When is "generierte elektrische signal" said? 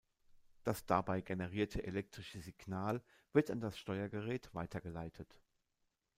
1.21-3.03